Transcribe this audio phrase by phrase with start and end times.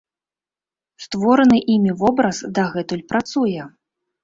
[1.05, 3.71] Створаны імі вобраз дагэтуль працуе.